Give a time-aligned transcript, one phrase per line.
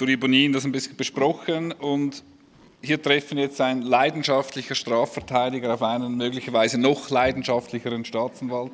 [0.00, 2.22] durch Bonin das ein bisschen besprochen und
[2.82, 8.72] hier treffen jetzt ein leidenschaftlicher Strafverteidiger auf einen möglicherweise noch leidenschaftlicheren Staatsanwalt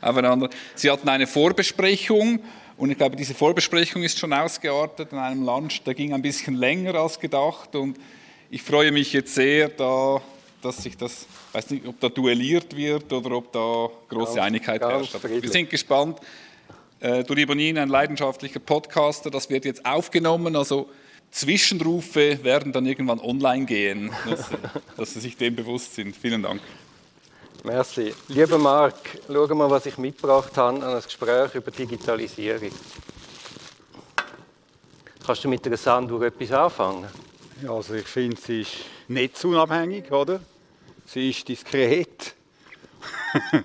[0.00, 0.50] aufeinander.
[0.74, 2.40] Sie hatten eine Vorbesprechung
[2.76, 6.54] und ich glaube, diese Vorbesprechung ist schon ausgeartet in einem Lunch, der ging ein bisschen
[6.54, 7.98] länger als gedacht und
[8.50, 10.20] ich freue mich jetzt sehr, da,
[10.62, 14.46] dass sich das, ich weiß nicht, ob da duelliert wird oder ob da große ganz,
[14.46, 15.42] Einigkeit ganz herrscht.
[15.42, 16.18] Wir sind gespannt.
[17.00, 20.88] Äh, Duri Bonin, ein leidenschaftlicher Podcaster, das wird jetzt aufgenommen, also
[21.30, 24.50] Zwischenrufe werden dann irgendwann online gehen, dass,
[24.96, 26.16] dass Sie sich dem bewusst sind.
[26.16, 26.60] Vielen Dank.
[27.62, 28.14] Merci.
[28.28, 28.96] Lieber Marc,
[29.28, 32.70] schau mal, was ich mitgebracht habe an ein Gespräch über Digitalisierung.
[35.24, 37.06] Kannst du mit der Sanduhr etwas anfangen?
[37.62, 38.72] Ja, also ich finde, sie ist
[39.06, 40.40] netzunabhängig, oder?
[41.06, 42.34] Sie ist diskret.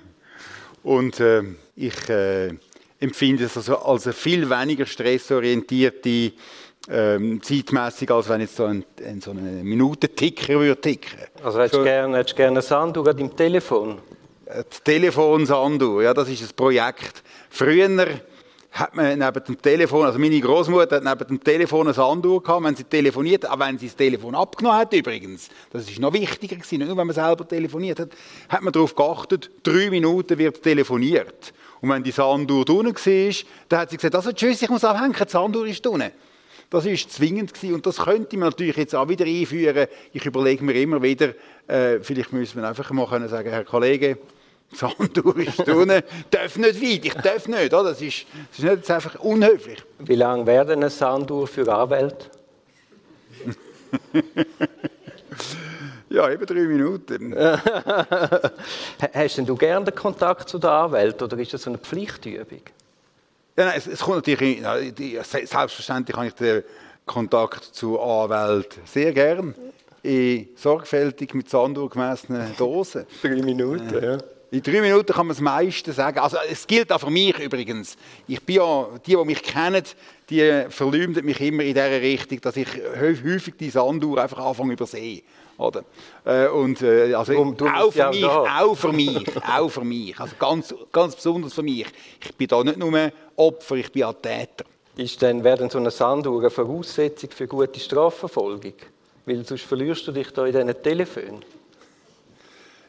[0.83, 1.43] Und äh,
[1.75, 2.55] ich äh,
[3.03, 6.31] empfinde es also als eine viel weniger stressorientierte
[6.89, 11.19] ähm, zeitmäßig, als wenn jetzt so ein, ein, so ein Minutenticker würde ticken.
[11.43, 13.99] Also hättest du gerne, hättest gerne eine Sanduhr an deinem Telefon?
[14.45, 17.23] Das Telefon Sanduhr, ja, das ist ein Projekt.
[17.49, 18.07] Früher
[18.71, 22.63] hat man neben dem Telefon, also meine Großmutter hat neben dem Telefon eine Sanduhr gehabt,
[22.63, 25.49] wenn sie telefoniert, auch wenn sie das Telefon abgenommen hat übrigens.
[25.71, 28.09] Das ist noch wichtiger gewesen, nur wenn man selber telefoniert hat,
[28.49, 31.53] hat man darauf geachtet, drei Minuten wird telefoniert.
[31.83, 33.33] Und wenn die Sanduhr unten war,
[33.67, 36.13] dann hat sie gesagt, also tschüss, ich muss abhängen, die Sanduhr ist unten.
[36.69, 39.87] Das ist zwingend gewesen und das könnte man natürlich jetzt auch wieder einführen.
[40.13, 41.33] Ich überlege mir immer wieder,
[41.67, 44.17] äh, vielleicht müssen wir einfach mal können sagen, Herr Kollege,
[44.71, 47.73] Sanduhr ist unten, darf nicht weit, ich darf nicht.
[47.73, 47.83] Oder?
[47.83, 49.83] Das, ist, das ist nicht einfach unhöflich.
[49.99, 52.31] Wie lange wäre eine Sanduhr für Anwälte?
[56.13, 57.35] ja, eben drei Minuten.
[59.13, 62.61] Hast denn du gerne den Kontakt zu der Anwalt oder ist das so eine Pflichtübung?
[63.57, 64.61] Ja, nein, es, es, kommt natürlich,
[65.23, 66.63] selbstverständlich habe ich den
[67.05, 69.55] Kontakt zu Anwälten sehr gern.
[70.03, 73.05] In sorgfältig mit Sanduhr gemessenen Dosen.
[73.21, 74.17] drei Minuten, ja.
[74.53, 76.19] In drei Minuten kann man das meiste sagen.
[76.19, 77.97] Also, es gilt auch für mich übrigens.
[78.27, 79.83] Ich bin ja, die, die mich kennen,
[80.29, 82.67] die verleumden mich immer in dieser Richtung, dass ich
[83.01, 85.23] häufig die Sanduhr einfach anfange übersehen.
[85.57, 85.83] Oder?
[86.23, 90.35] Äh, und, äh, also, du auch, für mich, auch für mich, auch für mich, also
[90.37, 91.87] ganz, ganz besonders für mich.
[92.23, 94.65] Ich bin da nicht nur Opfer, ich bin auch Täter.
[94.95, 98.73] Ist denn, wäre denn so eine Sanduhr eine Voraussetzung für gute Strafverfolgung?
[99.25, 101.43] Weil sonst verlierst du dich da in diesen Telefonen.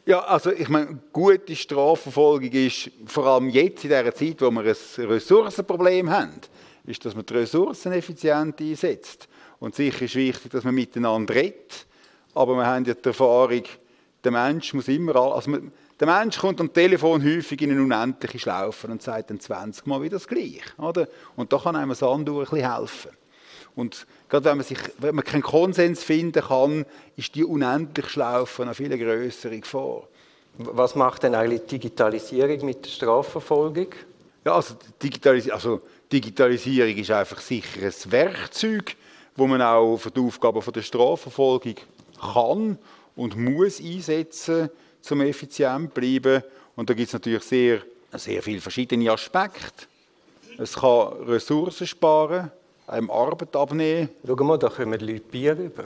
[0.07, 4.61] Ja, also ich meine, gute Strafverfolgung ist vor allem jetzt in dieser Zeit, wo wir
[4.61, 6.41] ein Ressourcenproblem haben,
[6.85, 9.29] ist, dass man die Ressourcen effizient einsetzt.
[9.61, 11.87] Und sicher ist wichtig, dass man miteinander redet
[12.35, 13.63] aber wir haben ja die Erfahrung,
[14.23, 18.39] der Mensch muss immer, also man, der Mensch kommt am Telefon häufig in eine unendliche
[18.39, 20.61] Schlaufe und sagt dann 20 Mal wieder das Gleiche.
[20.79, 21.09] Oder?
[21.37, 23.11] Und da kann einem Sanduhr ein bisschen helfen.
[23.77, 26.85] Und gerade wenn man, sich, wenn man keinen Konsens finden kann,
[27.17, 30.09] ist die unendliche Schlaufe eine viel größere Gefahr.
[30.59, 33.89] Was macht denn eigentlich Digitalisierung mit der Strafverfolgung?
[34.45, 38.97] Ja, also, Digitalis also Digitalisierung ist einfach sicher ein Werkzeug,
[39.37, 41.77] wo man auch für die Aufgaben der Strafverfolgung
[42.21, 42.79] kann
[43.15, 44.69] und muss einsetzen,
[45.11, 46.43] um effizient zu bleiben.
[46.75, 49.87] Und da gibt es natürlich sehr, sehr viele verschiedene Aspekte.
[50.59, 52.51] Es kann Ressourcen sparen,
[52.87, 54.09] einem Arbeit abnehmen.
[54.27, 55.85] Schau mal, da kommen die Leute Bier rüber.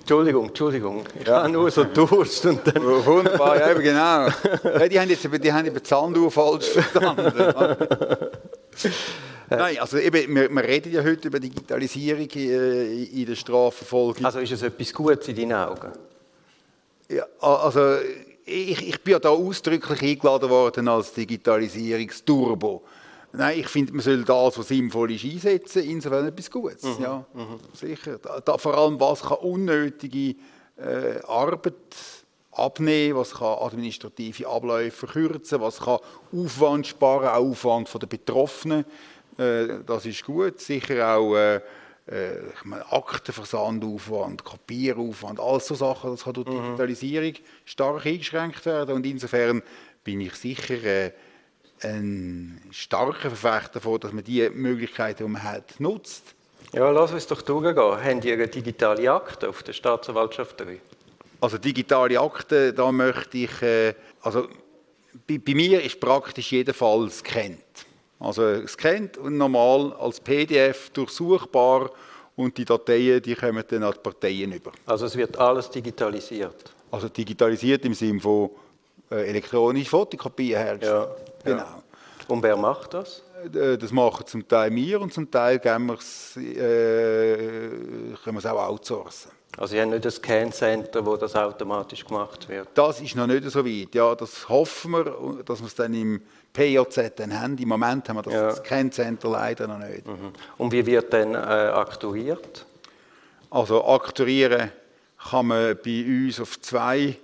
[0.00, 1.04] Entschuldigung, Entschuldigung.
[1.20, 1.42] Ich ja.
[1.42, 2.46] habe nur so Durst.
[2.46, 4.28] Und dann Wunderbar, ja, genau.
[4.64, 7.30] Ja, die haben jetzt die haben die Zahndur falsch verstanden.
[9.50, 14.24] Nein, also eben, wir, wir, reden ja heute über Digitalisierung äh, in der Strafverfolgung.
[14.24, 15.92] Also ist es etwas Gutes in deinen Augen?
[17.08, 17.96] Ja, also
[18.44, 22.82] ich, ich bin ja da ausdrücklich eingeladen worden als Digitalisierungsturbo.
[23.38, 26.82] Nein, ich finde, man soll das, was sinnvoll ist, einsetzen, insofern etwas Gutes.
[26.82, 27.04] Mhm.
[27.04, 27.60] Ja, mhm.
[27.72, 28.18] sicher.
[28.18, 30.34] Da, da, vor allem, was kann unnötige
[30.76, 31.74] äh, Arbeit
[32.50, 36.00] abnehmen, was kann administrative Abläufe verkürzen, was kann
[36.32, 38.84] Aufwand sparen, auch Aufwand der Betroffenen.
[39.36, 40.58] Äh, das ist gut.
[40.58, 41.60] Sicher auch äh,
[42.10, 46.60] äh ich meine, Aktenversandaufwand, Kopieraufwand, all so Sachen, das kann durch mhm.
[46.60, 48.96] Digitalisierung stark eingeschränkt werden.
[48.96, 49.62] Und insofern
[50.02, 51.12] bin ich sicher äh,
[51.82, 56.34] ein starker Verfechter davon, dass man die Möglichkeiten, die man hat, nutzt.
[56.72, 57.76] Ja, lass uns doch durchgehen.
[57.76, 60.80] Haben Sie eine digitale Akte auf der Staatsanwaltschaft 3?
[61.40, 64.48] Also digitale Akte, da möchte ich, äh, also
[65.26, 67.58] bei, bei, mir ist praktisch jeder Fall scannt.
[68.18, 71.90] Also scannt und normal als PDF durchsuchbar
[72.36, 74.72] und die Dateien, die kommen dann an die Parteien über.
[74.84, 76.72] Also es wird alles digitalisiert?
[76.90, 78.50] Also digitalisiert im Sinne von
[79.10, 81.06] äh, elektronische Fotokopien herstellen.
[81.08, 81.58] Ja, genau.
[81.58, 81.82] Ja.
[82.28, 83.22] Und wer macht das?
[83.54, 87.68] äh, das machen zum Teil wir und zum Teil geben wir's, äh,
[88.22, 89.30] können wir es auch outsourcen.
[89.56, 92.68] Also Sie haben nicht ein Scan-Center, wo das automatisch gemacht wird?
[92.74, 93.94] Das ist noch nicht so weit.
[93.94, 96.20] Ja, das hoffen wir, dass wir es dann im
[96.52, 97.58] PJZ dann haben.
[97.58, 98.50] Im Moment haben wir das Ja.
[98.54, 100.06] Scan-Center leider noch nicht.
[100.06, 100.32] Mhm.
[100.58, 102.66] Und wie wird dann äh, aktuiert?
[103.50, 104.70] Also aktuieren
[105.30, 107.16] kann man bei uns auf zwei.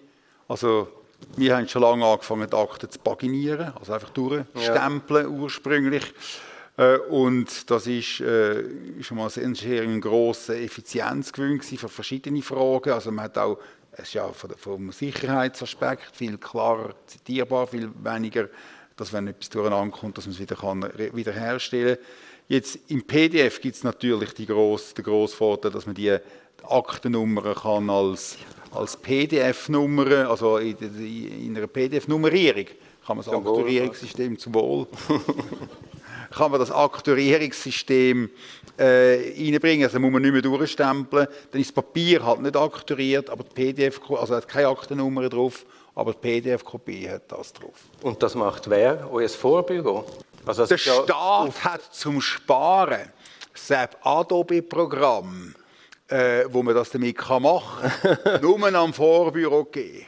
[0.48, 0.88] Also
[1.36, 6.12] wir haben schon lange angefangen, die Akten zu paginieren, also einfach durchstempeln ursprünglich.
[6.76, 8.64] Äh, Und das ist äh,
[9.02, 12.92] schon mal ein grosser Effizienzgewinn für verschiedene Fragen.
[12.92, 13.58] Also man hat auch,
[13.92, 18.48] es ist ja vom Sicherheitsaspekt viel klarer zitierbar, viel weniger,
[18.96, 20.82] dass wenn etwas durcheinander kommt, dass man es wieder kann
[21.12, 22.04] wiederherstellen kann.
[22.48, 26.16] Jetzt im PDF gibt es natürlich die gross, den grossen Vorteil, dass man die
[26.68, 28.36] Aktennummern kann als,
[28.74, 32.66] als PDF-Nummer, also in, in einer PDF-Nummerierung,
[33.06, 34.86] kann man das Aktuierungssystem zum Wohl
[36.34, 38.30] kann man das Aktuierungssystem
[38.76, 39.84] äh, reinbringen.
[39.86, 41.26] Also muss man nicht mehr durchstempeln.
[41.50, 45.64] Dann ist das Papier halt nicht aktuiert, aber die PDF, also hat keine Aktennummer drauf,
[45.94, 47.74] aber die PDF-Kopie hat das drauf.
[48.02, 49.08] Und das macht wer?
[49.10, 50.04] Euer Vorbüro?
[50.44, 53.12] Also Der Staat hat zum Sparen
[53.52, 55.54] das Adobe-Programm,
[56.14, 57.90] äh, wo man das damit kann machen
[58.22, 60.06] kann, nur am Vorbüro gegeben.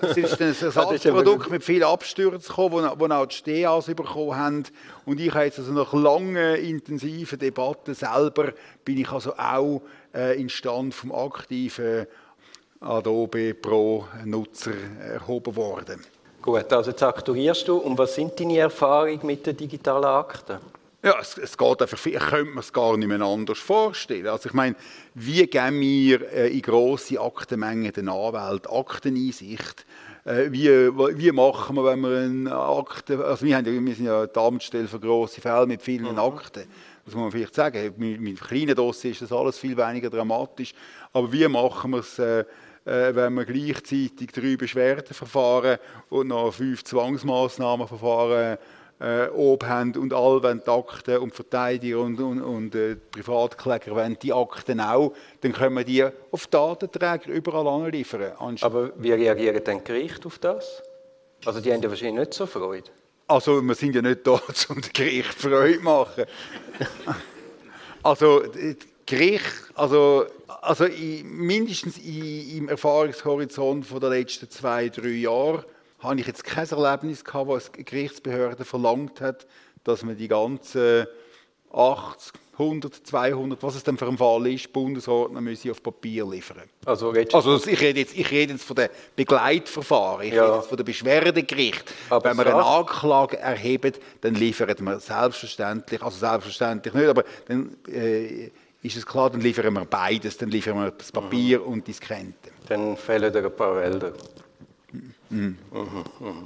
[0.00, 4.64] Es ist ein Ersatzprodukt mit vielen Abstürzen gekommen, wo, wo auch die STAs bekommen haben.
[5.04, 8.52] Und ich habe jetzt also nach langen, intensiven Debatten selber,
[8.84, 9.82] bin ich also auch
[10.14, 12.06] äh, in Stand vom aktiven
[12.80, 16.00] Adobe Pro-Nutzer erhoben worden.
[16.40, 16.72] gut.
[16.72, 17.76] Also jetzt aktuierst du.
[17.76, 20.60] Und was sind deine Erfahrungen mit den digitalen Akten?
[21.02, 24.26] Ja, es, es geht einfach, ich könnte mir es gar nicht mehr anders vorstellen.
[24.26, 24.76] Also ich meine,
[25.14, 29.86] wie geben wir äh, in grosse Aktenmengen den Anwälten Akteneinsicht?
[30.24, 34.26] Äh, wie, wie machen wir, wenn wir eine Akte, also wir, haben wir sind ja
[34.26, 36.64] die Amtsstelle für grosse Fälle mit vielen Akten.
[37.04, 37.94] Das muss man vielleicht sagen.
[37.96, 40.74] Mit, mit kleinen Dossiers ist das alles viel weniger dramatisch.
[41.12, 42.40] Aber wie machen wir es, äh,
[42.84, 45.78] äh, wenn wir gleichzeitig drei Beschwerdeverfahren
[46.08, 48.58] und noch fünf Zwangsmaßnahmenverfahren
[49.00, 52.94] äh, oben haben und alle wollen die Akten und die Verteidiger und, und, und äh,
[52.94, 58.32] die Privatkläger wollen die Akten auch, dann können wir die auf Datenträger überall anliefern.
[58.60, 60.82] Aber wie reagieren dann die Gerichte auf das?
[61.44, 62.90] Also die haben ja wahrscheinlich nicht so Freude.
[63.28, 64.32] Also wir sind ja nicht da,
[64.68, 66.24] um dem Gericht Freude zu machen.
[68.02, 75.08] Also das Gericht, also, also in, mindestens in, im Erfahrungshorizont von der letzten zwei, drei
[75.08, 75.64] Jahre
[76.06, 79.46] habe ich jetzt kein Erlebnis gehabt, wo eine Gerichtsbehörde verlangt hat,
[79.84, 81.06] dass man die ganzen
[81.72, 86.62] 80, 100, 200, was es denn für ein Fall ist, Bundesordner müsse auf Papier liefern.
[86.86, 90.44] Also, Also ich rede jetzt, ich rede jetzt von den Begleitverfahren, ich Ja.
[90.46, 91.92] rede jetzt von den Beschwerdegericht.
[92.08, 93.92] Aber Wenn wir eine Anklage erheben,
[94.22, 98.50] dann liefern wir selbstverständlich, also selbstverständlich nicht, aber dann äh,
[98.82, 101.66] ist es klar, dann liefern wir beides, dann liefern wir das Papier Mhm.
[101.66, 102.50] und die Skrente.
[102.68, 104.12] dann fehlen dir ein paar Wälder.
[105.30, 106.44] Mhm, mhm.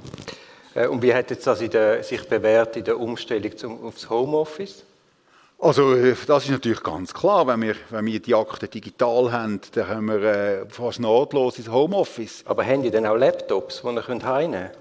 [0.73, 4.09] Äh, Und wie hat jetzt das in der, sich bewährt in der Umstellung zum, aufs
[4.09, 4.83] Homeoffice?
[5.59, 9.61] Also äh, das ist natürlich ganz klar, wenn wir, wenn wir die Akten digital haben,
[9.73, 12.43] dann haben wir äh, fast nahtlos ins Homeoffice.
[12.45, 14.71] Aber haben die dann auch Laptops, die ihr könnt heimnehmen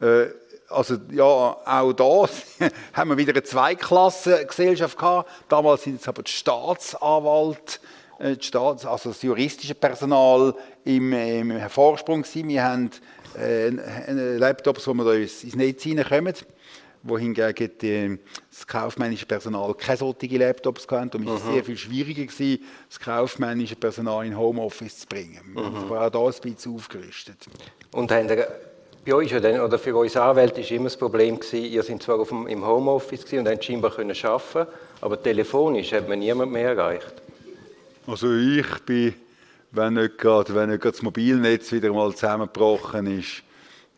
[0.00, 0.26] Äh,
[0.70, 2.28] also ja, auch da
[2.94, 5.30] haben wir wieder eine Zweiklassengesellschaft gehabt.
[5.50, 7.80] Damals sind es aber die Staatsanwalt,
[8.18, 10.54] äh, die Staats-, also das juristische Personal
[10.84, 12.48] im, im Vorsprung gewesen.
[12.48, 12.90] Wir haben
[13.38, 16.34] äh, Laptops, wo wir da ins Netz hineinkommen,
[17.02, 18.18] wohingegen die,
[18.50, 21.16] das kaufmännische Personal keine solchen Laptops hatten.
[21.16, 25.40] Und es war sehr viel schwieriger, gewesen, das kaufmännische Personal in Homeoffice zu bringen.
[25.56, 27.36] Haben aber auch da ein bisschen aufgerüstet.
[27.92, 28.48] Und haben ihr,
[29.04, 32.28] bei euch oder für uns Anwälte war immer das Problem, gewesen, ihr seid zwar auf
[32.28, 34.70] dem, im Homeoffice und habt scheinbar können arbeiten,
[35.00, 37.14] aber telefonisch hat man niemand mehr erreicht.
[38.06, 39.14] Also ich bin,
[39.72, 43.42] wenn nicht gerade, wenn nicht gerade das Mobilnetz wieder mal zusammengebrochen ist,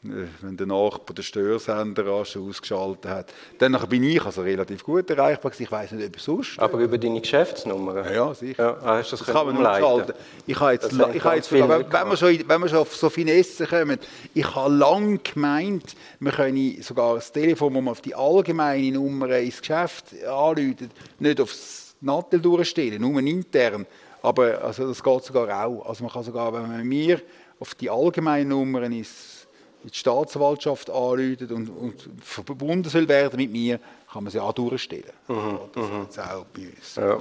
[0.05, 5.51] äh, wenn der Nachbar den Störsender ausgeschaltet hat, dann bin ich also relativ gut erreichbar
[5.51, 5.65] gewesen.
[5.65, 6.59] Ich weiß nicht, ob sonst.
[6.59, 8.11] Aber über deine Geschäftsnummer?
[8.13, 8.63] Ja, sicher.
[8.63, 10.15] Ja, ah, hast du das, Das kann man umschalten.
[10.47, 12.95] Ich habe jetzt, Das ich habe jetzt wenn, wenn, wir schon, wenn wir schon auf
[12.95, 13.99] so Finesse kommen,
[14.33, 19.31] ich habe lange gemeint, wir können sogar das Telefon, wo man auf die allgemeine Nummer
[19.39, 20.85] ins Geschäft anruft,
[21.19, 23.87] nicht aufs Nattel durchstellen, nur intern.
[24.25, 25.87] Aber also das geht sogar auch.
[25.87, 27.21] Also man kann sogar, wenn man mir
[27.61, 29.47] auf die allgemeine Nummer ins
[29.83, 33.79] in die Staatsanwaltschaft anruft und, und verbunden soll werden mit mir,
[34.11, 35.13] kann man sie auch durchstellen.
[35.29, 36.97] Mhm, Das ist jetzt auch bei uns.
[36.97, 37.19] Ja.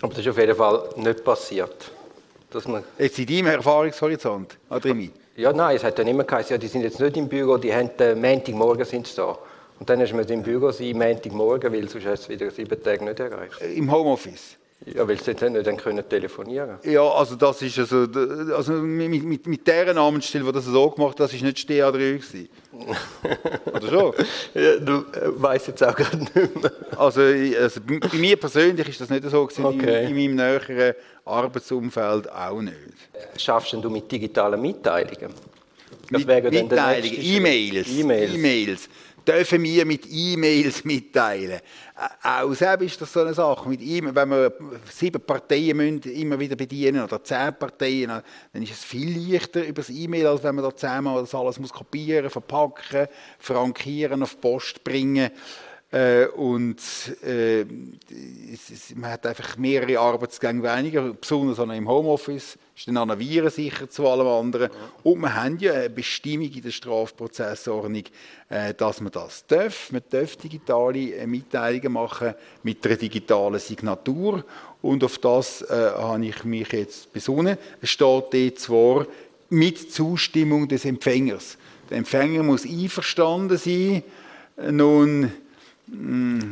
[0.00, 1.92] Aber das ist auf jeden Fall nicht passiert.
[2.48, 5.10] Dass man, Jetzt in deinem Erfahrungshorizont, Adrimi.
[5.36, 7.74] ja, nein, es hat dann immer geheißen, ja, die sind jetzt nicht im Büro, die
[7.74, 9.36] haben äh, Montagmorgen sind sie da.
[9.78, 13.04] Und dann hast du im Büro sein, Montagmorgen, weil sonst hast du wieder sieben Tage
[13.04, 13.60] nicht erreicht.
[13.60, 14.56] Im Homeoffice.
[14.94, 18.06] Ja, weil sie dann nicht dann können telefonieren Ja, also das ist also,
[18.54, 22.48] also mit, mit, mit dieser Namensstelle, die das so gemacht das ist nicht STA3 gewesen.
[23.66, 24.14] Oder schon?
[24.54, 26.72] Ja, du äh, weißt jetzt auch gerade nicht mehr.
[26.96, 30.04] Also, also, bei mir persönlich ist das nicht so gewesen, Okay.
[30.04, 32.76] in, in meinem näheren Arbeitsumfeld auch nicht.
[33.38, 35.34] Schaffst denn du mit digitalen Mitteilungen?
[36.10, 37.20] Das Mit wäre dann Mitteilungen.
[37.20, 37.88] E-Mails.
[37.88, 38.88] E-Mails.
[39.26, 41.60] Dürfen wir mit E-Mails mitteilen?
[42.22, 43.68] Auch selbst ist das so eine Sache.
[43.68, 44.52] Mit e wenn wir
[44.90, 49.82] sieben Parteien müssen immer wieder bedienen oder zehn Parteien, dann ist es viel leichter über
[49.82, 54.40] das E-Mail, als wenn man da zusammen das alles muss kopieren, verpacken, frankieren, auf die
[54.40, 55.30] Post bringen.
[55.92, 56.80] Äh, und
[57.22, 57.60] äh,
[58.52, 63.18] es, es, man hat einfach mehrere Arbeitsgänge weniger, besonders auch im Homeoffice, ist dann auch
[63.18, 64.70] Viren sicher zu allem anderen.
[65.04, 68.02] Und wir haben ja eine Bestimmung in der Strafprozessordnung,
[68.48, 69.92] äh, dass man das darf.
[69.92, 74.44] Man darf digitale äh, Mitteilungen machen mit einer digitalen Signatur.
[74.82, 77.58] Und auf das äh, habe ich mich jetzt besonnen.
[77.80, 79.06] Es steht dort zwar
[79.50, 81.58] mit Zustimmung des Empfängers.
[81.88, 84.02] Der Empfänger muss einverstanden sein.
[84.56, 85.30] Nun,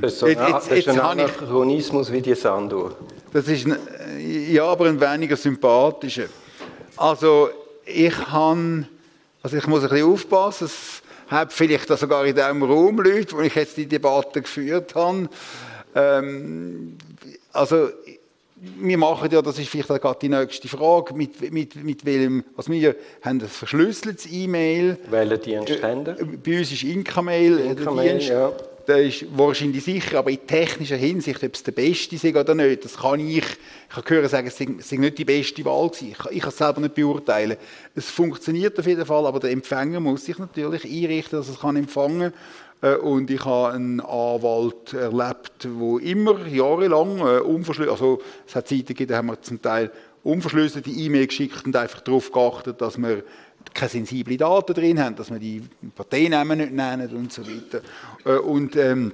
[0.00, 2.96] Das ist so ein, Jetzt- jetzt- ein jetzt habe ich- Anachronismus wie die Sanduhr.
[3.32, 3.76] Das ist ein,
[4.52, 6.26] ja, aber ein weniger sympathischer.
[6.96, 7.48] Also
[7.84, 8.86] ich kann,
[9.42, 10.66] also ich muss ein bisschen aufpassen.
[10.66, 15.28] Es hat vielleicht sogar in diesem Raum Leute, wo ich jetzt die Debatte geführt habe.
[15.96, 16.96] Ähm,
[17.52, 17.88] also
[18.78, 22.70] wir machen ja, das ist vielleicht gerade die nächste Frage, mit, mit, mit welchem, also
[22.72, 24.96] wir haben ein verschlüsseltes E-Mail.
[25.10, 26.14] Welchen Dienst haben Äh?
[26.42, 28.28] Bei uns ist Incamail, äh, der Incamail, Dienst.
[28.28, 28.52] ja.
[28.86, 32.84] Der ist wahrscheinlich sicher, aber in technischer Hinsicht, ob es der beste ist oder nicht,
[32.84, 36.14] das kann ich, ich habe gehört sagen, es sei, nicht die beste Wahl gewesen.
[36.30, 37.56] Ich, kann es selber nicht beurteilen.
[37.94, 41.60] Es funktioniert auf jeden Fall, aber der Empfänger muss sich natürlich einrichten, dass er es
[41.60, 42.32] kann empfangen
[42.82, 43.00] kann.
[43.00, 48.88] Und ich habe einen Anwalt erlebt, der immer jahrelang äh, unverschlüsselt, also es hat Zeiten
[48.88, 49.90] gegeben, da haben wir zum Teil
[50.22, 53.22] unverschlüsselte E-Mail geschickt und einfach darauf geachtet, dass wir
[53.73, 55.62] keine sensiblen Daten drin haben, dass wir die
[55.94, 57.80] Parteiennamen nicht nennen und so weiter.
[58.25, 59.12] Äh, Und ähm,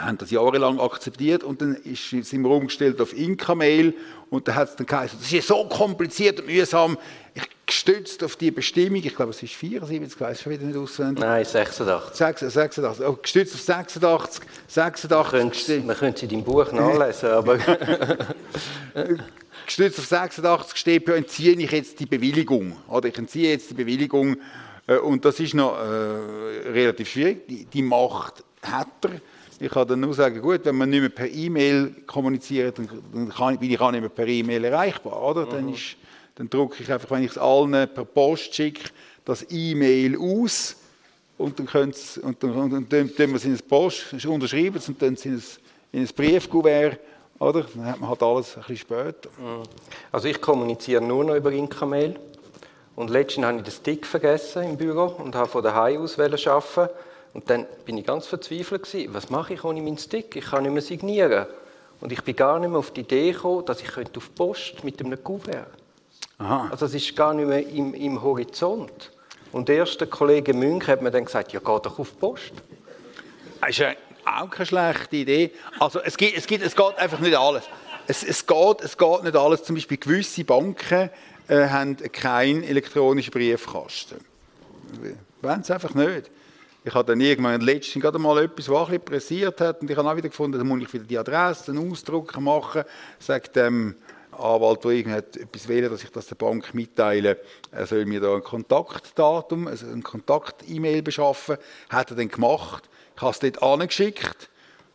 [0.00, 3.92] haben das jahrelang akzeptiert und dann ist, sind wir umgestellt auf Inka-Mail
[4.30, 6.96] und da hat es dann geheißen, das ist ja so kompliziert und mühsam.
[7.34, 10.76] Ich gestützt auf die Bestimmung, ich glaube es ist 74, ich weiß schon wieder nicht
[10.76, 11.24] auswendig.
[11.24, 12.14] Nein, 86.
[12.14, 16.70] 86, 86, oh, gestützt auf 86, 86 Könnt's- geste- Man könnte sie in deinem Buch
[16.70, 17.58] nachlesen, aber
[19.66, 22.76] gestützt auf 86 steht, entziehe ich jetzt die Bewilligung.
[22.88, 24.36] Oder ich entziehe jetzt die Bewilligung.
[24.86, 27.46] Äh, Und das ist noch äh, relativ schwierig.
[27.48, 29.20] Die, die Macht hat er.
[29.60, 33.28] Ich kann dann nur sagen, gut, wenn man nicht mehr per E-Mail kommuniziert, dann, dann
[33.28, 35.22] kann, bin ich auch nicht mehr per E-Mail erreichbar.
[35.22, 35.46] Oder?
[35.46, 35.96] Dann, ist,
[36.34, 38.90] dann drucke ich einfach, wenn ich es allen per Post schicke,
[39.24, 40.76] das E-Mail aus
[41.38, 44.76] und dann, können's- und dann, und dann tun tun wir es in ein Post, unterschreiben
[44.76, 45.42] es und dann in ein,
[45.92, 46.98] in ein Briefkuvert.
[47.44, 47.64] Oder?
[47.74, 49.28] Dann hat man halt alles ein bisschen später.
[50.10, 52.18] Also ich kommuniziere nur noch über Inka-Mail.
[52.96, 56.88] Und letztens habe ich den Stick vergessen im Büro und habe von daheim aus arbeiten.
[57.34, 59.12] Und dann bin ich ganz verzweifelt gewesen.
[59.12, 60.36] Was mache ich ohne meinen Stick?
[60.36, 61.46] Ich kann nicht mehr signieren.
[62.00, 64.34] Und ich bin gar nicht mehr auf die Idee gekommen, dass ich könnte auf die
[64.34, 65.66] Post mit einem Kuvert.
[66.38, 66.68] Aha.
[66.70, 69.10] Also es ist gar nicht mehr im, im Horizont.
[69.52, 72.52] Und erst der Kollege Münch hat mir dann gesagt, ja, geh doch auf die Post.
[73.60, 73.92] Das ist ja
[74.26, 75.50] auch keine schlechte Idee.
[75.78, 77.64] Also es, gibt, es, gibt, es geht einfach nicht alles.
[78.06, 79.62] Es, es, geht, es geht nicht alles.
[79.64, 81.10] Zum Beispiel gewisse Banken
[81.48, 84.16] äh, haben keinen elektronischen Briefkasten.
[85.42, 86.30] Wollen sie einfach nicht.
[86.86, 90.10] Ich habe dann irgendwann letztens gerade mal etwas, was ein pressiert hat und ich habe
[90.10, 92.84] auch wieder gefunden, da muss ich wieder die Adresse, einen Ausdruck machen,
[93.18, 93.94] sagt dem
[94.32, 97.38] Anwalt, der irgendwie hat etwas wählen, dass ich das der Bank mitteile,
[97.70, 101.56] er soll mir da ein Kontaktdatum, also ein Kontakt-E-Mail beschaffen,
[101.88, 102.88] hat er dann gemacht.
[103.16, 104.48] Ich habe es dort angeschickt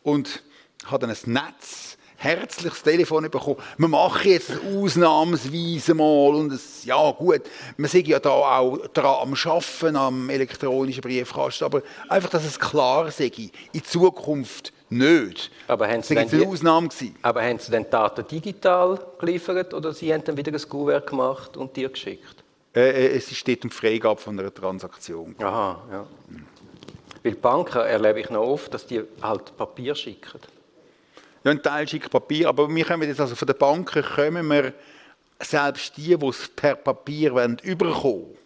[0.03, 0.43] und
[0.85, 3.55] habe dann ein Netz herzliches Telefon bekommen.
[3.77, 7.43] Wir machen jetzt ausnahmsweise mal und es, ja gut,
[7.77, 12.59] wir sind ja da auch dran am Schaffen am elektronischen Briefkasten, aber einfach, dass es
[12.59, 13.31] klar sei,
[13.71, 15.49] in Zukunft nicht.
[15.69, 17.15] Aber haben das Sie war denn jetzt eine die- Ausnahme gewesen.
[17.21, 21.07] Aber haben Sie dann die Daten digital geliefert oder Sie haben dann wieder ein Kuvert
[21.07, 22.43] gemacht und dir geschickt?
[22.75, 25.35] Äh, äh, es steht um Freigabe von einer Transaktion.
[25.39, 26.07] Aha, ja.
[27.23, 30.39] Weil Banken erlebe ich noch oft, dass die halt Papier schicken.
[31.43, 34.73] Ja, ein Teil schickt Papier, aber wir kommen jetzt also von den Banken kommen wir
[35.41, 38.37] selbst die, die es per Papier wollen, überkommen,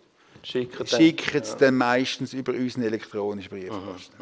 [0.44, 4.14] Schicken schicken es dann meistens über unseren elektronischen Briefkasten.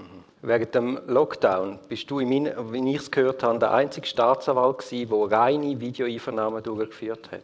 [0.44, 5.10] Während dem Lockdown bist du, in wie ich es gehört habe, der einzige Staatsanwalt gewesen,
[5.10, 7.42] der reine Videoeinvernahmen durchgeführt hat.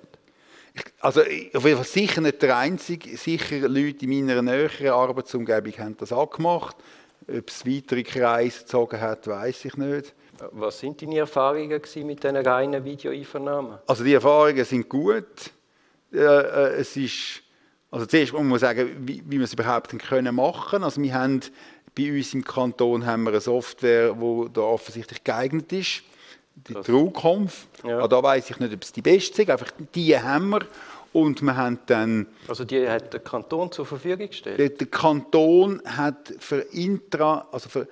[0.99, 5.97] Also auf jeden Fall sicher nicht der Einzige, sicher Leute in meiner näheren Arbeitsumgebung haben
[5.97, 6.75] das auch gemacht.
[7.29, 10.13] Ob es weitere Kreise gezogen hat, weiß ich nicht.
[10.51, 13.79] Was sind deine Erfahrungen mit diesen reinen Videoeinvernahmen?
[13.85, 15.25] Also die Erfahrungen sind gut.
[16.13, 17.41] Äh, äh, es ist,
[17.91, 20.83] also zuerst muss man sagen, wie, wie wir es überhaupt können machen.
[20.83, 21.41] Also wir haben
[21.97, 26.03] bei uns im Kanton haben wir eine Software, die da offensichtlich geeignet ist.
[26.55, 27.67] Die TrueConf.
[27.83, 27.99] Ja.
[27.99, 29.49] Ah, da weiß ich nicht, ob es die beste ist.
[29.49, 30.61] Einfach die haben wir.
[31.13, 32.27] Und wir haben dann...
[32.47, 34.59] Also die hat der Kanton zur Verfügung gestellt?
[34.59, 37.87] Der, der Kanton hat für Intra, also für,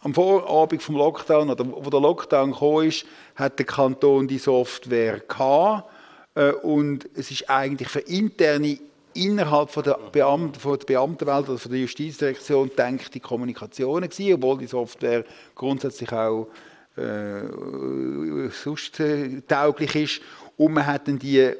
[0.00, 3.06] am Vorabend vom Lockdown, oder wo der Lockdown kam, ist,
[3.36, 5.90] hat der Kanton die Software gehabt.
[6.34, 8.78] Äh, und es ist eigentlich für interne
[9.14, 14.34] innerhalb von der, Beamten, von der Beamtenwelt oder von der Justizdirektion denkt die Kommunikation gewesen,
[14.34, 16.48] obwohl die Software grundsätzlich auch
[16.96, 20.20] äh, sonst äh, tauglich ist.
[20.56, 21.52] Und man hat dann die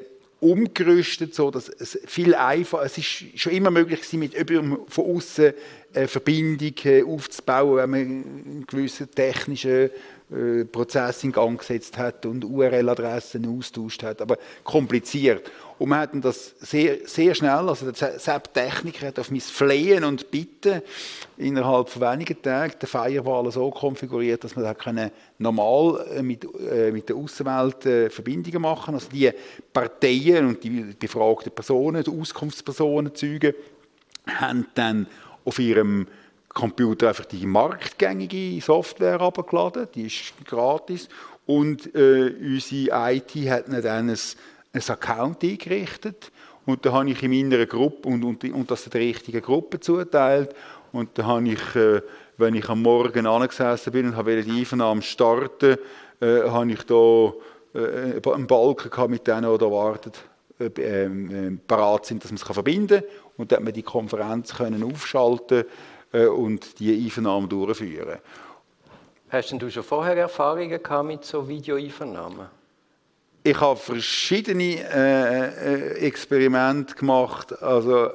[0.43, 5.15] umgerüstet, so dass es viel einfacher, es ist schon immer möglich gewesen, mit über, von
[5.15, 5.53] außen
[5.93, 6.07] äh,
[7.05, 9.89] aufzubauen, wenn man einen gewissen technischen
[10.33, 15.49] äh, Prozess in Gang gesetzt hat und URL-Adressen austauscht hat, aber kompliziert.
[15.79, 20.31] Und wir hatten das sehr, sehr schnell, also der SAP-Techniker hat auf mein Flehen und
[20.31, 20.81] Bitten
[21.37, 26.47] innerhalb von wenigen Tagen den Firewall so konfiguriert, dass man da können normal äh, mit,
[26.59, 28.93] äh, mit der Außenwelt äh, Verbindungen machen.
[28.93, 29.31] Also die
[29.73, 33.53] Parteien und die befragten Personen, die Auskunftspersonen, Zeugen,
[34.25, 35.07] haben dann
[35.43, 36.07] auf ihrem
[36.53, 41.09] Computer einfach die marktgängige Software abgeladen, die ist gratis.
[41.45, 44.17] Und äh, unsere IT hat dann ein,
[44.73, 46.31] ein Account eingerichtet.
[46.65, 50.55] Und da habe ich in meiner Gruppe, und, und, und das der richtigen Gruppe zuteilt.
[50.91, 52.01] Und da habe ich, äh,
[52.37, 55.77] wenn ich am Morgen angesessen bin und habe die Einvernahme starten,
[56.21, 57.33] äh, habe ich da
[57.73, 60.11] äh, einen Balken gehabt mit denen, die da warten,
[60.59, 63.09] äh, äh, parat sind, dass man es verbinden kann.
[63.35, 65.65] Und dann hat man die Konferenz können aufschalten äh,
[66.13, 68.19] und die Einvernahmen durchführen.
[69.29, 72.47] Hast du schon vorher Erfahrungen gehabt mit so Videoeinvernahmen?
[73.45, 77.61] Ich habe verschiedene äh, äh, Experimente gemacht.
[77.61, 78.09] Also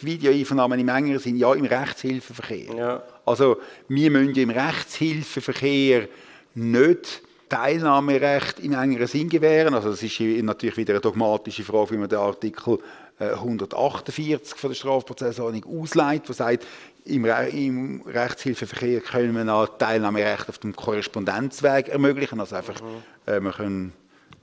[0.00, 2.74] die Videoeinvernahmen im engeren Sinn, ja, im Rechtshilfeverkehr.
[2.74, 3.02] Ja.
[3.26, 3.58] Also
[3.88, 6.08] wir müssen im Rechtshilfeverkehr
[6.54, 9.74] nicht Teilnahmerecht im engeren Sinn gewähren.
[9.74, 12.78] Also das ist natürlich wieder eine dogmatische Frage, wie man den Artikel
[13.20, 16.66] 148 äh, von der Strafprozessordnung ausleitet, der sagt,
[17.04, 22.40] im, Re im Rechtshilfeverkehr können wir auch Teilnahmerecht auf dem Korrespondenzweg ermöglichen.
[22.40, 23.32] Also einfach, mhm.
[23.32, 23.92] äh, wir können,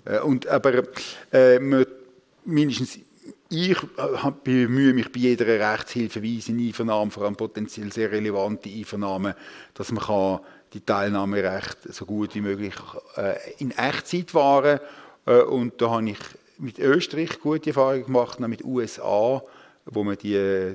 [0.06, 0.84] äh, und, aber
[1.32, 1.88] äh, wir,
[2.46, 3.00] mindestens
[3.50, 9.34] ich äh, bemühe mich bei jeder Rechtshilfeweise in Einvernahmen, vor allem potenziell sehr relevante Einvernahmen,
[9.74, 10.40] dass man kann
[10.74, 12.74] die Teilnahmerecht so gut wie möglich
[13.16, 14.80] äh, in Echtzeit wahren
[15.26, 16.20] äh, und da habe ich
[16.58, 19.42] mit Österreich gute Erfahrungen gemacht, auch mit USA,
[19.86, 20.74] wo man die äh,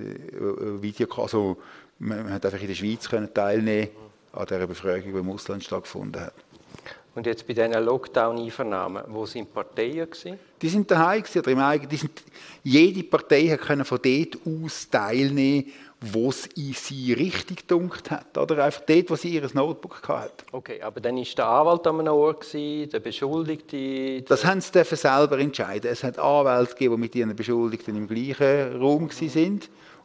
[0.80, 1.56] Video, also
[1.98, 3.88] man hat einfach in der Schweiz können teilnehmen
[4.32, 6.34] an der Befragung, die im Ausland stattgefunden hat.
[7.14, 10.38] Und jetzt bei diesen Lockdown-Einvernahmen, wo sind Parteien gewesen?
[10.62, 12.22] Die sind daheim gewesen, oder im eigenen, die sind,
[12.62, 15.70] jede Partei konnte von dort aus teilnehmen,
[16.02, 18.36] wo es in sie richtig gedunkt hat.
[18.36, 20.44] Oder einfach dort, wo sie ihr Notebook hatte.
[20.50, 24.22] Okay, aber dann war der Anwalt an einem Ort, gewesen, der Beschuldigte...
[24.22, 25.90] Der das haben sie selber entscheiden.
[25.90, 29.60] Es hat Anwälte gegeben, die mit ihren Beschuldigten im gleichen Raum waren.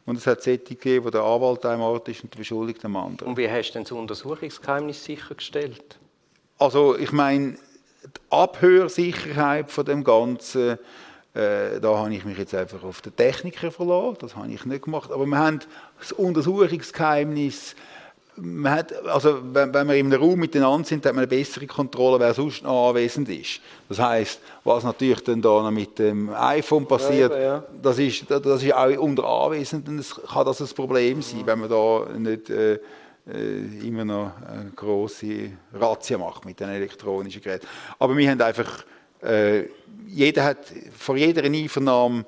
[0.06, 2.86] Und es hat solche gegeben, wo der Anwalt an einem Ort ist und der Beschuldigte
[2.86, 3.32] am anderen.
[3.32, 5.98] Und wie hast du denn das Untersuchungsgeheimnis sichergestellt?
[6.60, 7.58] Also ich meine,
[8.04, 10.78] die Abhörsicherheit von dem Ganzen
[11.38, 14.84] äh, da habe ich mich jetzt einfach auf den Techniker verlassen, das habe ich nicht
[14.84, 15.12] gemacht.
[15.12, 15.60] Aber wir haben
[16.00, 17.76] das Untersuchungsgeheimnis,
[18.40, 21.66] man hat, also wenn, wenn wir in einem Raum miteinander sind, hat man eine bessere
[21.66, 23.62] Kontrolle, wer sonst noch anwesend ist.
[23.90, 27.64] Das heißt, was natürlich dann da noch mit dem iPhone passiert, ja, ja.
[27.82, 31.70] Das, ist, das ist auch unter Anwesenden das kann das ein Problem sein, wenn man
[31.70, 37.66] da nicht äh, äh immer noch eine große Razzia macht mit den elektronischen Geräten.
[37.98, 38.86] Aber wir haben einfach
[39.24, 39.64] äh,
[40.08, 40.60] jeder hat,
[40.96, 42.26] vor jeder Einvernahme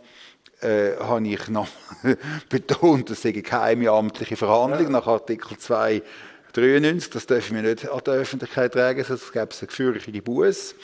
[0.62, 1.68] äh, habe ich noch
[2.50, 4.90] betont, das sei keine amtliche Verhandlung ja.
[4.90, 7.10] nach Artikel 293.
[7.10, 10.76] Das dürfen wir nicht an die Öffentlichkeit tragen, sonst gäbe es eine gefürchtete Buß,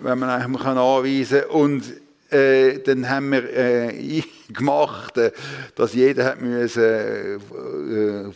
[0.00, 1.50] wenn man einfach kann anweisen kann.
[1.50, 1.84] Und
[2.30, 5.32] äh, dann haben wir äh, gemacht, äh,
[5.74, 8.32] dass jeder hat müssen, äh, äh,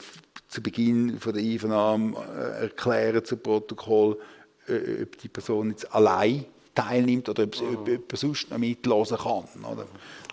[0.49, 4.19] zu Beginn von der Einvernahme äh, erklären zu Protokoll,
[4.67, 6.45] ob die Person jetzt allein
[6.79, 8.01] teilnimmt oder mhm.
[8.13, 9.45] sonst noch mitlosen kann.
[9.71, 9.87] Oder?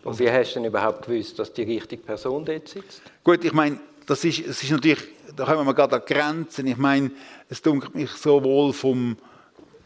[0.03, 3.01] Und wie hast du denn überhaupt gewusst, dass die richtige Person dort sitzt?
[3.23, 5.03] Gut, ich meine, das ist, das ist natürlich,
[5.35, 6.67] da kommen wir gerade an Grenzen.
[6.67, 7.11] Ich meine,
[7.49, 9.17] es dunkelt mich sowohl vom,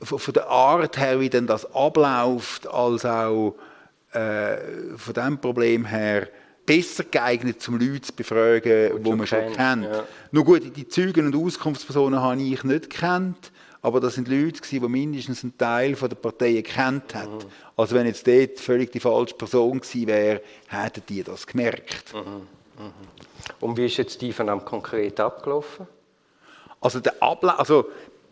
[0.01, 3.55] von der Art her, wie denn das abläuft, als auch
[4.11, 4.57] äh,
[4.97, 6.27] von dem Problem her,
[6.65, 9.83] besser geeignet, um Leute zu befragen, die man schon kennt, kennt.
[9.85, 10.03] ja.
[10.31, 14.81] Nur gut, die Zeugen und Auskunftspersonen habe ich nicht gekannt, aber das sind Leute, gewesen,
[14.81, 17.29] die mindestens einen Teil von der Parteien kennt hat.
[17.29, 17.49] Mhm.
[17.77, 22.13] Also wenn jetzt dort völlig die falsche Person gewesen wäre, hätten die das gemerkt.
[22.13, 22.47] Mhm.
[23.59, 25.87] Und wie ist jetzt die Einvernahme konkret abgelaufen?
[26.81, 27.85] Also der Ablauf, also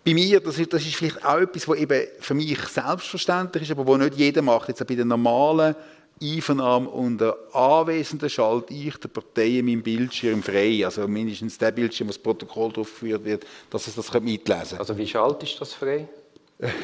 [0.05, 3.71] bei mir, das ist, das ist vielleicht auch etwas, was eben für mich selbstverständlich ist,
[3.71, 4.69] aber wo nicht jeder macht.
[4.69, 5.75] Jetzt auch bei der normalen
[6.21, 12.11] Einvernahme unter Anwesenden schalte ich der Partei meinen Bildschirm frei, also mindestens der Bildschirm, wo
[12.11, 14.79] das Protokoll drauf geführt wird, dass es das mitlesen kann.
[14.79, 16.07] Also wie schalt ist das frei?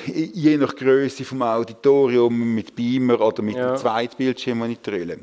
[0.06, 3.72] Je nach Größe vom Auditorium mit Beamer oder mit Ja.
[3.74, 5.18] dem zweiten Bildschirm, den ich trille.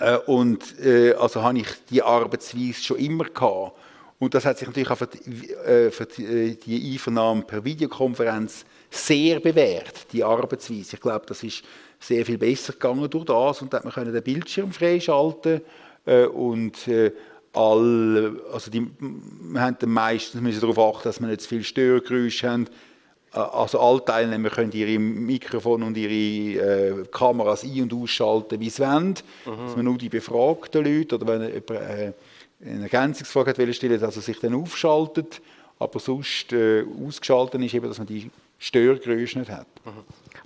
[0.00, 3.72] Äh, und äh, also habe ich die Arbeitsweise schon immer gehabt.
[4.20, 7.64] Und das hat sich natürlich auch für die, äh, für die, äh, die Einvernahme per
[7.64, 10.94] Videokonferenz sehr bewährt, die Arbeitsweise.
[10.94, 11.62] Ich glaube, das ist
[12.00, 15.60] sehr viel besser gegangen durch das und da hat man können den Bildschirm freischalten
[16.06, 17.12] äh, und äh,
[17.52, 21.64] all, also die, wir haben dann meistens müssen darauf achten, dass wir nicht zu viel
[21.64, 22.66] Störgeräusche haben.
[23.32, 28.70] Äh, Also alle Teilnehmer können ihre Mikrofone und ihre äh, Kameras ein- und ausschalten, wie
[28.70, 29.14] sie wollen.
[29.44, 32.12] Dass man nur die befragten Leute oder wenn jemand äh,
[32.64, 35.40] eine Ergänzungsfrage hat, will stellen, dass er sich dann aufschaltet.
[35.78, 39.66] Aber sonst äh, ausgeschaltet ist eben, dass man die Störgeräusche nicht hat.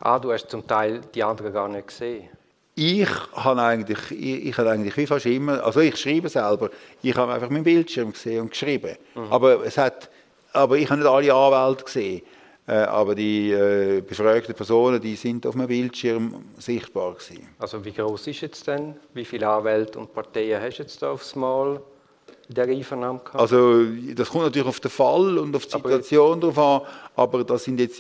[0.05, 2.29] Ah, du hast zum Teil die anderen gar nicht gesehen.
[2.75, 6.71] Ich habe eigentlich, ich, ich habe eigentlich wie fast immer, also ich schreibe selber,
[7.03, 8.97] ich habe einfach meinen Bildschirm gesehen und geschrieben.
[9.31, 10.11] Aber, es hat,
[10.53, 12.23] aber ich habe nicht alle Anwälte gesehen.
[12.67, 17.49] Äh, aber die äh, befragten Personen, die sind auf meinem Bildschirm sichtbar gewesen.
[17.59, 18.97] Also wie groß ist jetzt denn?
[19.15, 21.81] Wie viele Anwälte und Parteien hast du jetzt da aufs Mal
[22.55, 23.37] der Einvernahme gehabt?
[23.37, 23.85] Also
[24.15, 26.81] das kommt natürlich auf den Fall und auf die Situation drauf an,
[27.17, 27.97] aber das sind jetzt,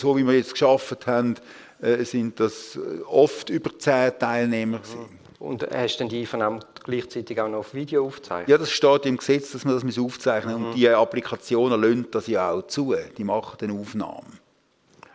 [0.00, 1.34] so wie wir jetzt geschafft haben,
[1.80, 5.24] äh, sind das äh, oft über zehn Teilnehmer gewesen.
[5.40, 8.48] Und hast du denn die Einvernahme gleichzeitig auch noch auf Video aufgezeichnet?
[8.48, 10.66] Ja, das steht im Gesetz, dass man das aufzeichnen muss.
[10.68, 12.94] Und die Applikationen lassen das ja auch zu.
[13.18, 14.38] Die machen dann Aufnahmen.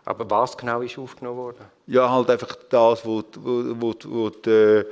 [0.06, 1.66] Aber was genau ist aufgenommen worden?
[1.88, 4.84] Ja, halt einfach das, wo, die- wo, wo, die-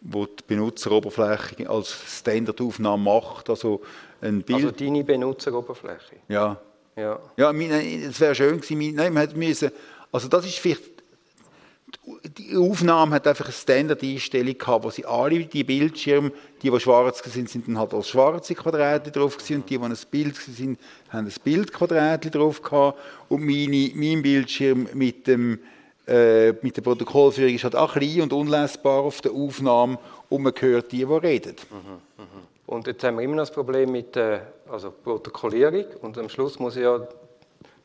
[0.00, 3.50] wo, die, Benutzeroberfläche als Standardaufnahme macht.
[3.50, 3.82] Also
[4.20, 4.64] ein Bild.
[4.64, 6.16] Also deine Benutzeroberfläche?
[6.28, 6.60] ja.
[6.98, 7.20] Ja.
[7.36, 8.96] Ja, es wäre schön gewesen.
[8.96, 9.70] Nein, man hätte müssen,
[10.10, 10.82] also das ist vielleicht,
[12.36, 17.22] die Aufnahme hat einfach eine Standard-Einstellung gehabt, wo sie alle die Bildschirme, die, die schwarz
[17.22, 20.80] sind, sind dann halt als schwarze Quadrate drauf gewesen, und die, die ein Bild sind,
[21.10, 25.60] haben ein Bildquadrat drauf gehabt und meine, mein Bildschirm mit dem
[26.08, 30.52] äh, mit der Protokollführung ist halt auch klein und unlesbar auf der Aufnahme und man
[30.58, 31.54] hört die, die reden.
[32.66, 36.58] Und jetzt haben wir immer noch das Problem mit der also Protokollierung und am Schluss
[36.58, 37.06] muss ja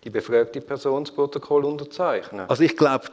[0.04, 2.46] die befragte Person das Protokoll unterzeichnen.
[2.50, 3.06] Also ich glaube,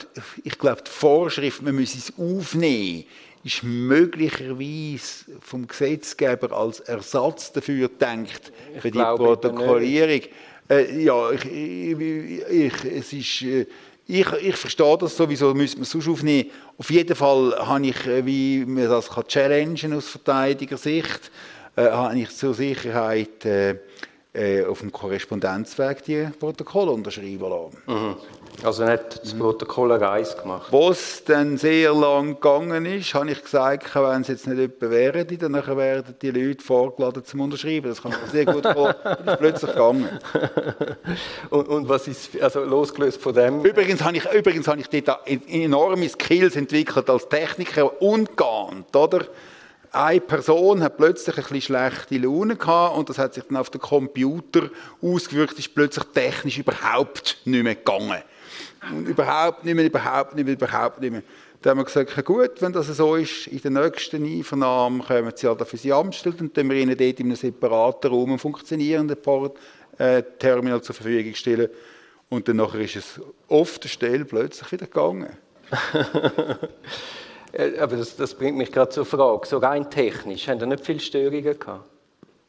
[0.42, 3.04] ich glaub, die Vorschrift, man müsse es aufnehmen,
[3.44, 10.22] ist möglicherweise vom Gesetzgeber als Ersatz dafür gedacht, Ich für die Protokollierung.
[10.68, 13.66] Äh, ja, ich, ich, ich, es ist, äh,
[14.10, 16.50] ich, ich verstehe das sowieso, müsste man es sonst aufnehmen.
[16.76, 21.30] Auf jeden Fall habe ich, äh, wie man das kann challengen aus Verteidigersicht,
[21.76, 23.76] äh, habe ich zur Sicherheit äh,
[24.32, 27.78] äh, auf dem Korrespondenzweg die Protokolle unterschreiben lassen.
[27.86, 28.16] Mhm.
[28.62, 30.70] Also nicht das Protokoll eine Reise gemacht.
[30.70, 34.80] Wo es dann sehr lang gegangen ist, habe ich gesagt, wenn es jetzt nicht jemand
[34.80, 37.88] wäre, dann werden die Leute vorgeladen zum Unterschreiben.
[37.88, 38.92] Das kann man sehr gut vor.
[38.92, 40.08] Dann ist plötzlich gegangen.
[41.50, 45.20] Und, und was ist, also losgelöst von dem, Übrigens habe ich, übrigens habe ich dort
[45.26, 49.26] enorme Skills entwickelt als Techniker und geahnt, oder?
[49.92, 53.70] Eine Person hat plötzlich ein bisschen schlechte Laune gehabt und das hat sich dann auf
[53.70, 54.70] den Computer
[55.02, 58.22] ausgewirkt, ist plötzlich technisch überhaupt nicht mehr gegangen.
[59.06, 61.22] Überhaupt nicht mehr, überhaupt nicht mehr, überhaupt nicht mehr.
[61.62, 65.46] Dann haben wir gesagt, gut, wenn das so ist, in der nächsten Einvernahme kommen sie
[65.46, 69.18] halt für sie Amtsstelle und dann wir ihnen dort in einem separaten Raum einen funktionierenden
[69.98, 71.68] äh, Terminal zur Verfügung stellen.
[72.30, 75.36] Und dann nachher ist es oft der Stelle plötzlich wieder gegangen.
[77.52, 80.86] Äh, aber das, das bringt mich gerade zur Frage, so rein technisch, haben da nicht
[80.86, 81.90] viele Störungen gehabt?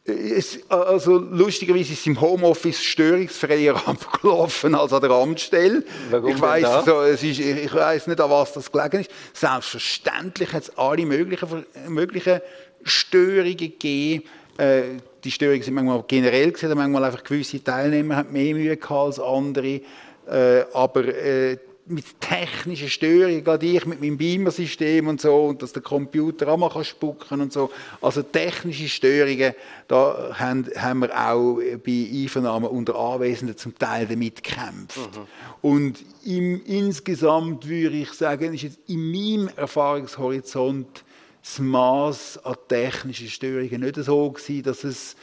[0.04, 5.84] Es, also lustigerweise ist es im Homeoffice störungsfreier abgelaufen als an der Amtsstelle.
[6.10, 6.84] Warum ich da?
[6.84, 9.12] so, es ist, ich, ich weiß nicht, an was das gelegen ist.
[9.34, 12.42] Selbstverständlich hat es alle möglichen, möglichen
[12.84, 14.24] Störungen gegeben.
[14.58, 14.82] Äh,
[15.24, 19.20] die Störungen sind manchmal generell gesehen, manchmal einfach gewisse Teilnehmer haben mehr Mühe gehabt als
[19.20, 19.82] andere.
[20.28, 21.58] Äh, aber äh,
[21.92, 26.58] mit technischen Störungen, gerade ich mit meinem Beamer-System und so, und dass der Computer auch
[26.58, 27.70] mal kann spucken und so.
[28.02, 29.54] Also technische Störungen,
[29.88, 35.00] da haben, haben wir auch bei Einvernahmen unter Anwesenden zum Teil damit gekämpft.
[35.62, 41.04] Und im, insgesamt würde ich sagen, ist jetzt in meinem Erfahrungshorizont
[41.42, 45.16] das Maß an technischen Störungen nicht so gewesen, dass es